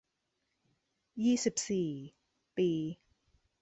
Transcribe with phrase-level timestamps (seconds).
[1.23, 1.89] ยี่สิบสี่
[2.57, 2.69] ปี